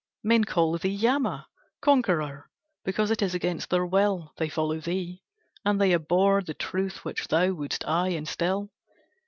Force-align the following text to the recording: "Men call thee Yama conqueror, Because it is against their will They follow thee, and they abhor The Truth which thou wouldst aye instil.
"Men 0.23 0.45
call 0.45 0.79
thee 0.79 0.89
Yama 0.89 1.47
conqueror, 1.79 2.49
Because 2.83 3.11
it 3.11 3.21
is 3.21 3.35
against 3.35 3.69
their 3.69 3.85
will 3.85 4.33
They 4.37 4.49
follow 4.49 4.79
thee, 4.79 5.21
and 5.63 5.79
they 5.79 5.93
abhor 5.93 6.41
The 6.41 6.55
Truth 6.55 7.05
which 7.05 7.27
thou 7.27 7.51
wouldst 7.53 7.87
aye 7.87 8.09
instil. 8.15 8.71